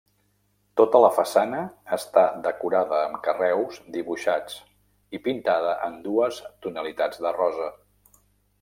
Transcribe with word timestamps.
Tota 0.79 1.01
la 1.01 1.09
façana 1.17 1.59
està 1.97 2.23
decorada 2.47 3.01
amb 3.09 3.19
carreus 3.29 3.79
dibuixats 3.97 4.57
i 5.19 5.23
pintada 5.29 5.77
en 5.89 6.01
dues 6.09 6.41
tonalitats 6.67 7.25
de 7.27 7.39
rosa. 7.41 7.73